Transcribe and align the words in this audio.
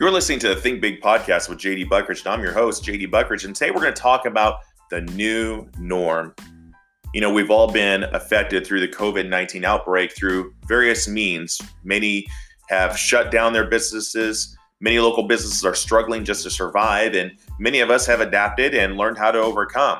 You're 0.00 0.12
listening 0.12 0.38
to 0.40 0.48
the 0.50 0.54
Think 0.54 0.80
Big 0.80 1.00
podcast 1.00 1.48
with 1.48 1.58
JD 1.58 1.88
Buckridge, 1.88 2.20
and 2.20 2.28
I'm 2.28 2.40
your 2.40 2.52
host, 2.52 2.84
JD 2.84 3.10
Buckridge. 3.10 3.44
And 3.44 3.52
today 3.52 3.72
we're 3.72 3.80
going 3.80 3.92
to 3.92 4.00
talk 4.00 4.26
about 4.26 4.60
the 4.90 5.00
new 5.00 5.68
norm. 5.76 6.36
You 7.12 7.20
know, 7.20 7.32
we've 7.32 7.50
all 7.50 7.72
been 7.72 8.04
affected 8.04 8.64
through 8.64 8.78
the 8.78 8.86
COVID 8.86 9.28
19 9.28 9.64
outbreak 9.64 10.14
through 10.14 10.54
various 10.68 11.08
means. 11.08 11.60
Many 11.82 12.28
have 12.68 12.96
shut 12.96 13.32
down 13.32 13.52
their 13.52 13.66
businesses. 13.66 14.56
Many 14.78 15.00
local 15.00 15.26
businesses 15.26 15.64
are 15.64 15.74
struggling 15.74 16.24
just 16.24 16.44
to 16.44 16.50
survive, 16.50 17.14
and 17.14 17.32
many 17.58 17.80
of 17.80 17.90
us 17.90 18.06
have 18.06 18.20
adapted 18.20 18.76
and 18.76 18.96
learned 18.96 19.18
how 19.18 19.32
to 19.32 19.40
overcome. 19.40 19.98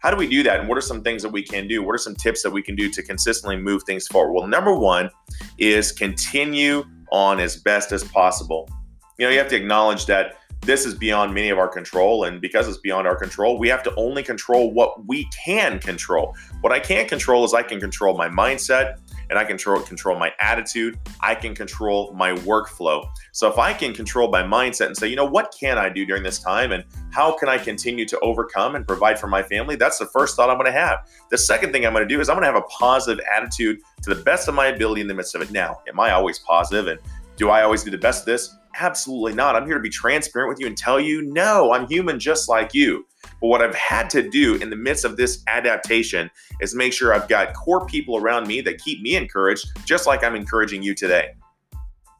How 0.00 0.10
do 0.10 0.16
we 0.16 0.26
do 0.26 0.42
that? 0.44 0.60
And 0.60 0.70
what 0.70 0.78
are 0.78 0.80
some 0.80 1.02
things 1.02 1.20
that 1.20 1.32
we 1.32 1.42
can 1.42 1.68
do? 1.68 1.82
What 1.82 1.94
are 1.94 1.98
some 1.98 2.14
tips 2.14 2.42
that 2.44 2.50
we 2.50 2.62
can 2.62 2.76
do 2.76 2.88
to 2.88 3.02
consistently 3.02 3.58
move 3.58 3.82
things 3.82 4.06
forward? 4.06 4.32
Well, 4.32 4.46
number 4.46 4.74
one 4.74 5.10
is 5.58 5.92
continue 5.92 6.84
on 7.12 7.40
as 7.40 7.56
best 7.56 7.92
as 7.92 8.04
possible 8.04 8.70
you 9.18 9.26
know, 9.26 9.32
you 9.32 9.38
have 9.38 9.48
to 9.48 9.56
acknowledge 9.56 10.06
that 10.06 10.38
this 10.62 10.86
is 10.86 10.94
beyond 10.94 11.34
many 11.34 11.50
of 11.50 11.58
our 11.58 11.68
control. 11.68 12.24
And 12.24 12.40
because 12.40 12.68
it's 12.68 12.78
beyond 12.78 13.06
our 13.06 13.16
control, 13.16 13.58
we 13.58 13.68
have 13.68 13.82
to 13.82 13.94
only 13.96 14.22
control 14.22 14.72
what 14.72 15.06
we 15.06 15.28
can 15.44 15.78
control. 15.78 16.34
What 16.62 16.72
I 16.72 16.80
can't 16.80 17.08
control 17.08 17.44
is 17.44 17.52
I 17.52 17.62
can 17.62 17.80
control 17.80 18.16
my 18.16 18.28
mindset 18.28 18.98
and 19.30 19.38
I 19.38 19.42
can 19.42 19.56
control, 19.56 19.80
control 19.80 20.18
my 20.18 20.32
attitude. 20.40 20.98
I 21.20 21.34
can 21.34 21.54
control 21.54 22.12
my 22.14 22.32
workflow. 22.32 23.06
So 23.32 23.50
if 23.50 23.58
I 23.58 23.72
can 23.72 23.94
control 23.94 24.30
my 24.30 24.42
mindset 24.42 24.86
and 24.86 24.96
say, 24.96 25.08
you 25.08 25.16
know, 25.16 25.24
what 25.24 25.54
can 25.58 25.78
I 25.78 25.88
do 25.88 26.04
during 26.04 26.22
this 26.22 26.38
time 26.38 26.72
and 26.72 26.84
how 27.10 27.32
can 27.36 27.48
I 27.48 27.58
continue 27.58 28.06
to 28.06 28.18
overcome 28.20 28.74
and 28.74 28.86
provide 28.86 29.18
for 29.18 29.26
my 29.26 29.42
family? 29.42 29.76
That's 29.76 29.98
the 29.98 30.06
first 30.06 30.36
thought 30.36 30.50
I'm 30.50 30.58
going 30.58 30.70
to 30.72 30.78
have. 30.78 31.08
The 31.30 31.38
second 31.38 31.72
thing 31.72 31.86
I'm 31.86 31.92
going 31.92 32.06
to 32.06 32.14
do 32.14 32.20
is 32.20 32.28
I'm 32.28 32.36
going 32.36 32.46
to 32.46 32.52
have 32.52 32.62
a 32.62 32.68
positive 32.68 33.24
attitude 33.34 33.80
to 34.02 34.14
the 34.14 34.22
best 34.22 34.48
of 34.48 34.54
my 34.54 34.66
ability 34.66 35.00
in 35.00 35.08
the 35.08 35.14
midst 35.14 35.34
of 35.34 35.42
it. 35.42 35.50
Now, 35.50 35.80
am 35.88 36.00
I 36.00 36.12
always 36.12 36.38
positive 36.38 36.86
and 36.86 36.98
do 37.36 37.50
I 37.50 37.62
always 37.62 37.82
do 37.82 37.90
the 37.90 37.98
best 37.98 38.20
of 38.20 38.26
this? 38.26 38.56
Absolutely 38.78 39.34
not. 39.34 39.56
I'm 39.56 39.66
here 39.66 39.76
to 39.76 39.80
be 39.80 39.90
transparent 39.90 40.48
with 40.48 40.60
you 40.60 40.66
and 40.66 40.76
tell 40.76 41.00
you, 41.00 41.22
no, 41.22 41.72
I'm 41.72 41.86
human 41.86 42.18
just 42.18 42.48
like 42.48 42.74
you. 42.74 43.06
But 43.40 43.48
what 43.48 43.62
I've 43.62 43.74
had 43.74 44.10
to 44.10 44.28
do 44.28 44.56
in 44.56 44.70
the 44.70 44.76
midst 44.76 45.04
of 45.04 45.16
this 45.16 45.42
adaptation 45.46 46.30
is 46.60 46.74
make 46.74 46.92
sure 46.92 47.14
I've 47.14 47.28
got 47.28 47.54
core 47.54 47.86
people 47.86 48.16
around 48.16 48.46
me 48.46 48.60
that 48.62 48.78
keep 48.78 49.00
me 49.02 49.16
encouraged, 49.16 49.66
just 49.84 50.06
like 50.06 50.22
I'm 50.22 50.34
encouraging 50.34 50.82
you 50.82 50.94
today. 50.94 51.34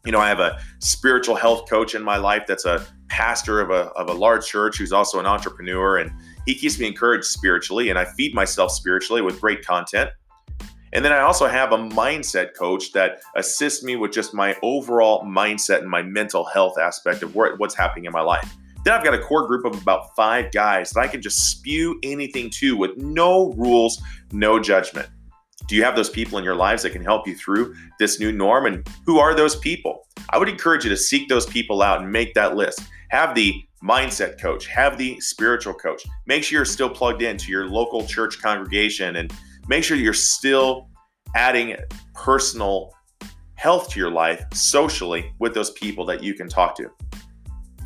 You 0.04 0.12
know, 0.12 0.20
I 0.20 0.28
have 0.28 0.40
a 0.40 0.60
spiritual 0.80 1.34
health 1.34 1.68
coach 1.68 1.94
in 1.94 2.02
my 2.02 2.18
life 2.18 2.44
that's 2.46 2.66
a 2.66 2.86
pastor 3.08 3.60
of 3.60 3.70
a, 3.70 3.90
of 3.92 4.08
a 4.08 4.12
large 4.12 4.46
church 4.46 4.76
who's 4.76 4.92
also 4.92 5.18
an 5.18 5.26
entrepreneur, 5.26 5.98
and 5.98 6.10
he 6.46 6.54
keeps 6.54 6.78
me 6.78 6.86
encouraged 6.86 7.24
spiritually, 7.24 7.88
and 7.88 7.98
I 7.98 8.04
feed 8.04 8.34
myself 8.34 8.70
spiritually 8.72 9.22
with 9.22 9.40
great 9.40 9.64
content. 9.64 10.10
And 10.94 11.04
then 11.04 11.12
I 11.12 11.20
also 11.20 11.48
have 11.48 11.72
a 11.72 11.76
mindset 11.76 12.54
coach 12.56 12.92
that 12.92 13.20
assists 13.34 13.82
me 13.82 13.96
with 13.96 14.12
just 14.12 14.32
my 14.32 14.56
overall 14.62 15.24
mindset 15.24 15.80
and 15.80 15.90
my 15.90 16.02
mental 16.02 16.44
health 16.44 16.78
aspect 16.78 17.24
of 17.24 17.34
what's 17.34 17.74
happening 17.74 18.04
in 18.04 18.12
my 18.12 18.20
life. 18.20 18.54
Then 18.84 18.94
I've 18.94 19.02
got 19.02 19.12
a 19.12 19.18
core 19.18 19.46
group 19.48 19.64
of 19.64 19.80
about 19.80 20.14
five 20.14 20.52
guys 20.52 20.90
that 20.90 21.00
I 21.00 21.08
can 21.08 21.20
just 21.20 21.50
spew 21.50 21.98
anything 22.04 22.48
to 22.50 22.76
with 22.76 22.96
no 22.96 23.52
rules, 23.54 24.00
no 24.30 24.60
judgment. 24.60 25.08
Do 25.66 25.74
you 25.74 25.82
have 25.82 25.96
those 25.96 26.10
people 26.10 26.38
in 26.38 26.44
your 26.44 26.54
lives 26.54 26.84
that 26.84 26.90
can 26.90 27.02
help 27.02 27.26
you 27.26 27.34
through 27.34 27.74
this 27.98 28.20
new 28.20 28.30
norm? 28.30 28.66
And 28.66 28.86
who 29.04 29.18
are 29.18 29.34
those 29.34 29.56
people? 29.56 30.06
I 30.30 30.38
would 30.38 30.48
encourage 30.48 30.84
you 30.84 30.90
to 30.90 30.96
seek 30.96 31.28
those 31.28 31.46
people 31.46 31.82
out 31.82 32.02
and 32.02 32.12
make 32.12 32.34
that 32.34 32.54
list. 32.54 32.82
Have 33.08 33.34
the 33.34 33.54
mindset 33.82 34.40
coach, 34.40 34.66
have 34.66 34.96
the 34.96 35.18
spiritual 35.20 35.74
coach. 35.74 36.02
Make 36.26 36.44
sure 36.44 36.58
you're 36.58 36.64
still 36.64 36.88
plugged 36.88 37.22
into 37.22 37.50
your 37.50 37.66
local 37.66 38.06
church 38.06 38.40
congregation 38.40 39.16
and 39.16 39.32
make 39.68 39.84
sure 39.84 39.96
you're 39.96 40.12
still 40.12 40.88
adding 41.34 41.76
personal 42.14 42.92
health 43.54 43.88
to 43.90 44.00
your 44.00 44.10
life 44.10 44.44
socially 44.52 45.32
with 45.38 45.54
those 45.54 45.70
people 45.70 46.04
that 46.04 46.22
you 46.22 46.34
can 46.34 46.48
talk 46.48 46.76
to. 46.76 46.90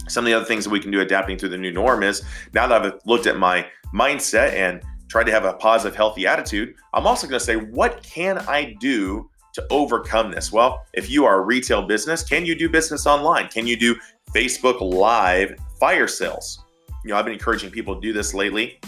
Some 0.08 0.24
of 0.24 0.26
the 0.26 0.34
other 0.34 0.44
things 0.44 0.64
that 0.64 0.70
we 0.70 0.80
can 0.80 0.90
do 0.90 1.00
adapting 1.00 1.36
to 1.38 1.48
the 1.48 1.58
new 1.58 1.70
norm 1.70 2.02
is 2.02 2.22
now 2.54 2.66
that 2.66 2.84
I've 2.84 3.00
looked 3.04 3.26
at 3.26 3.36
my 3.36 3.66
mindset 3.94 4.54
and 4.54 4.82
tried 5.08 5.24
to 5.24 5.32
have 5.32 5.44
a 5.44 5.54
positive, 5.54 5.96
healthy 5.96 6.26
attitude, 6.26 6.74
I'm 6.94 7.06
also 7.06 7.26
going 7.26 7.38
to 7.38 7.44
say, 7.44 7.56
what 7.56 8.02
can 8.02 8.38
I 8.38 8.76
do 8.80 9.30
to 9.54 9.66
overcome 9.70 10.30
this? 10.30 10.52
Well, 10.52 10.84
if 10.94 11.10
you 11.10 11.24
are 11.24 11.40
a 11.40 11.44
retail 11.44 11.82
business, 11.82 12.22
can 12.22 12.44
you 12.44 12.54
do 12.54 12.68
business 12.68 13.06
online? 13.06 13.48
Can 13.48 13.66
you 13.66 13.76
do 13.76 13.96
Facebook 14.34 14.80
Live 14.80 15.54
fire 15.80 16.08
sales? 16.08 16.64
You 17.04 17.10
know, 17.10 17.16
I've 17.16 17.24
been 17.24 17.34
encouraging 17.34 17.70
people 17.70 17.94
to 17.94 18.00
do 18.00 18.12
this 18.12 18.34
lately. 18.34 18.80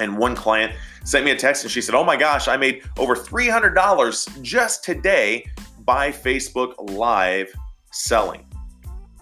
And 0.00 0.16
one 0.16 0.34
client 0.34 0.72
sent 1.04 1.24
me 1.24 1.30
a 1.30 1.36
text 1.36 1.62
and 1.62 1.70
she 1.70 1.80
said, 1.80 1.94
Oh 1.94 2.02
my 2.02 2.16
gosh, 2.16 2.48
I 2.48 2.56
made 2.56 2.82
over 2.98 3.14
$300 3.14 4.42
just 4.42 4.82
today 4.82 5.46
by 5.84 6.10
Facebook 6.10 6.74
Live 6.90 7.52
selling. 7.92 8.46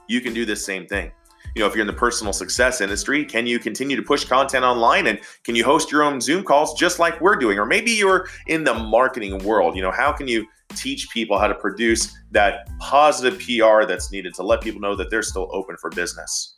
You 0.07 0.21
can 0.21 0.33
do 0.33 0.45
the 0.45 0.57
same 0.57 0.87
thing. 0.87 1.11
You 1.55 1.61
know, 1.61 1.67
if 1.67 1.75
you're 1.75 1.81
in 1.81 1.89
the 1.89 1.93
personal 1.93 2.33
success 2.33 2.81
industry, 2.81 3.25
can 3.25 3.47
you 3.47 3.59
continue 3.59 3.97
to 3.97 4.03
push 4.03 4.25
content 4.25 4.65
online 4.65 5.09
and 5.09 5.19
can 5.43 5.57
you 5.57 5.65
host 5.65 5.91
your 5.91 6.05
own 6.05 6.21
Zoom 6.21 6.45
calls 6.45 6.79
just 6.79 7.01
like 7.01 7.21
we're 7.21 7.37
doing? 7.37 7.59
Or 7.59 7.67
maybe 7.67 7.91
you're 7.91 8.29
in 8.47 8.63
the 8.63 8.75
marketing 8.75 9.39
world. 9.39 9.75
You 9.75 9.83
know, 9.83 9.91
how 9.91 10.13
can 10.13 10.29
you 10.29 10.47
teach 10.77 11.11
people 11.11 11.39
how 11.39 11.49
to 11.49 11.55
produce 11.55 12.17
that 12.31 12.69
positive 12.79 13.41
PR 13.41 13.85
that's 13.87 14.13
needed 14.13 14.35
to 14.35 14.45
let 14.45 14.61
people 14.61 14.81
know 14.81 14.95
that 14.95 15.11
they're 15.11 15.23
still 15.23 15.49
open 15.53 15.77
for 15.79 15.91
business? 15.91 16.55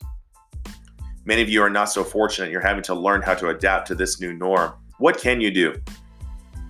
Many 1.23 1.41
of 1.43 1.49
you 1.49 1.61
are 1.61 1.69
not 1.69 1.85
so 1.85 2.03
fortunate. 2.03 2.51
You're 2.51 2.61
having 2.61 2.83
to 2.83 2.95
learn 2.95 3.21
how 3.21 3.35
to 3.35 3.49
adapt 3.49 3.87
to 3.87 3.95
this 3.95 4.19
new 4.19 4.33
norm. 4.33 4.73
What 4.97 5.19
can 5.19 5.39
you 5.39 5.51
do? 5.51 5.79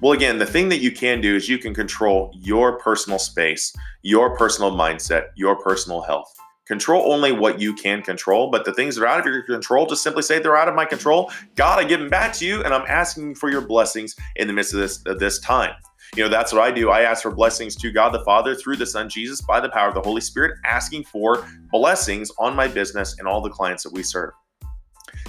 Well, 0.01 0.13
again, 0.13 0.39
the 0.39 0.45
thing 0.45 0.67
that 0.69 0.79
you 0.79 0.91
can 0.91 1.21
do 1.21 1.35
is 1.35 1.47
you 1.47 1.57
can 1.57 1.73
control 1.73 2.31
your 2.35 2.77
personal 2.79 3.19
space, 3.19 3.71
your 4.01 4.35
personal 4.35 4.71
mindset, 4.71 5.27
your 5.35 5.55
personal 5.55 6.01
health. 6.01 6.33
Control 6.67 7.11
only 7.13 7.31
what 7.31 7.61
you 7.61 7.73
can 7.73 8.01
control, 8.01 8.49
but 8.49 8.65
the 8.65 8.73
things 8.73 8.95
that 8.95 9.03
are 9.03 9.07
out 9.07 9.19
of 9.19 9.25
your 9.25 9.43
control, 9.43 9.85
just 9.85 10.03
simply 10.03 10.21
say 10.21 10.39
they're 10.39 10.57
out 10.57 10.67
of 10.67 10.75
my 10.75 10.85
control. 10.85 11.31
God, 11.55 11.79
I 11.79 11.83
give 11.83 11.99
them 11.99 12.09
back 12.09 12.33
to 12.33 12.45
you, 12.45 12.63
and 12.63 12.73
I'm 12.73 12.85
asking 12.87 13.35
for 13.35 13.49
your 13.49 13.61
blessings 13.61 14.15
in 14.35 14.47
the 14.47 14.53
midst 14.53 14.73
of 14.73 14.79
this, 14.79 15.01
of 15.05 15.19
this 15.19 15.39
time. 15.39 15.73
You 16.15 16.23
know, 16.23 16.29
that's 16.29 16.51
what 16.51 16.61
I 16.61 16.71
do. 16.71 16.89
I 16.89 17.01
ask 17.01 17.21
for 17.21 17.31
blessings 17.31 17.75
to 17.77 17.91
God 17.91 18.09
the 18.09 18.23
Father 18.25 18.53
through 18.53 18.75
the 18.75 18.85
Son 18.85 19.07
Jesus 19.07 19.39
by 19.41 19.61
the 19.61 19.69
power 19.69 19.87
of 19.87 19.93
the 19.93 20.01
Holy 20.01 20.19
Spirit, 20.19 20.57
asking 20.65 21.03
for 21.05 21.47
blessings 21.71 22.31
on 22.37 22.55
my 22.55 22.67
business 22.67 23.17
and 23.17 23.27
all 23.27 23.39
the 23.39 23.49
clients 23.49 23.83
that 23.83 23.93
we 23.93 24.03
serve. 24.03 24.31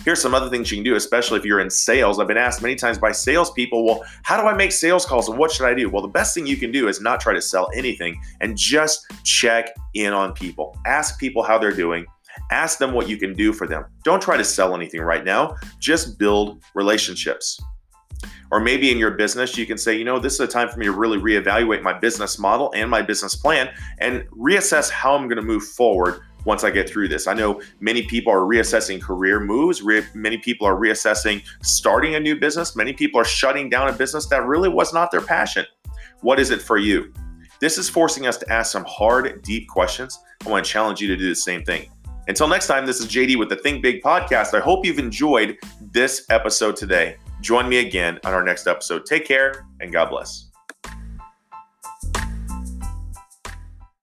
Here's 0.04 0.20
some 0.20 0.34
other 0.34 0.50
things 0.50 0.70
you 0.70 0.78
can 0.78 0.84
do, 0.84 0.96
especially 0.96 1.38
if 1.38 1.44
you're 1.44 1.60
in 1.60 1.70
sales. 1.70 2.18
I've 2.18 2.26
been 2.26 2.36
asked 2.36 2.60
many 2.60 2.74
times 2.74 2.98
by 2.98 3.12
salespeople, 3.12 3.84
well, 3.84 4.04
how 4.22 4.40
do 4.40 4.48
I 4.48 4.54
make 4.54 4.72
sales 4.72 5.06
calls 5.06 5.28
and 5.28 5.38
what 5.38 5.52
should 5.52 5.66
I 5.66 5.74
do? 5.74 5.88
Well, 5.88 6.02
the 6.02 6.08
best 6.08 6.34
thing 6.34 6.46
you 6.46 6.56
can 6.56 6.72
do 6.72 6.88
is 6.88 7.00
not 7.00 7.20
try 7.20 7.32
to 7.32 7.40
sell 7.40 7.70
anything 7.74 8.20
and 8.40 8.56
just 8.56 9.06
check 9.22 9.70
in 9.94 10.12
on 10.12 10.32
people. 10.32 10.76
Ask 10.86 11.20
people 11.20 11.42
how 11.44 11.56
they're 11.56 11.70
doing. 11.70 12.04
Ask 12.50 12.78
them 12.78 12.92
what 12.92 13.08
you 13.08 13.16
can 13.16 13.34
do 13.34 13.52
for 13.52 13.66
them. 13.66 13.84
Don't 14.04 14.20
try 14.20 14.36
to 14.36 14.44
sell 14.44 14.74
anything 14.74 15.00
right 15.02 15.24
now. 15.24 15.54
Just 15.78 16.18
build 16.18 16.62
relationships. 16.74 17.60
Or 18.50 18.60
maybe 18.60 18.90
in 18.90 18.98
your 18.98 19.12
business, 19.12 19.56
you 19.56 19.66
can 19.66 19.78
say, 19.78 19.96
you 19.96 20.04
know, 20.04 20.18
this 20.18 20.34
is 20.34 20.40
a 20.40 20.46
time 20.46 20.68
for 20.68 20.78
me 20.78 20.86
to 20.86 20.92
really 20.92 21.18
reevaluate 21.18 21.82
my 21.82 21.98
business 21.98 22.38
model 22.38 22.72
and 22.74 22.90
my 22.90 23.00
business 23.02 23.34
plan 23.34 23.70
and 23.98 24.24
reassess 24.30 24.90
how 24.90 25.14
I'm 25.14 25.26
going 25.26 25.36
to 25.36 25.42
move 25.42 25.64
forward 25.64 26.20
once 26.44 26.64
I 26.64 26.70
get 26.70 26.88
through 26.88 27.08
this. 27.08 27.26
I 27.26 27.34
know 27.34 27.60
many 27.80 28.02
people 28.02 28.32
are 28.32 28.40
reassessing 28.40 29.00
career 29.00 29.40
moves. 29.40 29.82
Re- 29.82 30.04
many 30.14 30.38
people 30.38 30.66
are 30.66 30.76
reassessing 30.76 31.42
starting 31.62 32.14
a 32.14 32.20
new 32.20 32.38
business. 32.38 32.76
Many 32.76 32.92
people 32.92 33.20
are 33.20 33.24
shutting 33.24 33.68
down 33.68 33.88
a 33.88 33.92
business 33.92 34.26
that 34.26 34.44
really 34.46 34.68
was 34.68 34.92
not 34.92 35.10
their 35.10 35.20
passion. 35.20 35.66
What 36.20 36.38
is 36.38 36.50
it 36.50 36.62
for 36.62 36.78
you? 36.78 37.12
This 37.60 37.78
is 37.78 37.88
forcing 37.88 38.26
us 38.26 38.36
to 38.38 38.52
ask 38.52 38.72
some 38.72 38.84
hard, 38.88 39.42
deep 39.42 39.68
questions. 39.68 40.18
I 40.44 40.50
want 40.50 40.64
to 40.64 40.70
challenge 40.70 41.00
you 41.00 41.08
to 41.08 41.16
do 41.16 41.28
the 41.28 41.34
same 41.34 41.62
thing. 41.64 41.88
Until 42.28 42.46
next 42.46 42.66
time, 42.66 42.86
this 42.86 43.00
is 43.00 43.06
JD 43.06 43.36
with 43.38 43.48
the 43.48 43.56
Think 43.56 43.82
Big 43.82 44.02
podcast. 44.02 44.54
I 44.54 44.60
hope 44.60 44.86
you've 44.86 44.98
enjoyed 44.98 45.58
this 45.80 46.26
episode 46.30 46.76
today. 46.76 47.16
Join 47.40 47.68
me 47.68 47.78
again 47.78 48.20
on 48.24 48.32
our 48.32 48.44
next 48.44 48.66
episode. 48.68 49.06
Take 49.06 49.24
care 49.24 49.66
and 49.80 49.92
God 49.92 50.10
bless. 50.10 50.51